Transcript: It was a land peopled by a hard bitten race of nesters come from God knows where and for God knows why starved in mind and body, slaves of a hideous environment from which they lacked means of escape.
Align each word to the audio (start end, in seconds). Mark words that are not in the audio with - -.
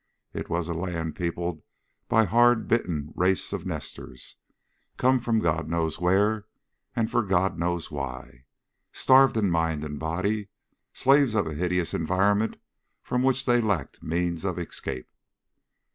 It 0.33 0.49
was 0.49 0.67
a 0.67 0.73
land 0.73 1.15
peopled 1.15 1.61
by 2.09 2.23
a 2.23 2.25
hard 2.25 2.67
bitten 2.67 3.13
race 3.15 3.53
of 3.53 3.67
nesters 3.67 4.37
come 4.97 5.19
from 5.19 5.37
God 5.37 5.69
knows 5.69 5.99
where 5.99 6.47
and 6.95 7.11
for 7.11 7.21
God 7.21 7.59
knows 7.59 7.91
why 7.91 8.45
starved 8.91 9.37
in 9.37 9.51
mind 9.51 9.83
and 9.83 9.99
body, 9.99 10.49
slaves 10.91 11.35
of 11.35 11.45
a 11.45 11.53
hideous 11.53 11.93
environment 11.93 12.57
from 13.03 13.21
which 13.21 13.45
they 13.45 13.61
lacked 13.61 14.01
means 14.01 14.43
of 14.43 14.57
escape. 14.57 15.11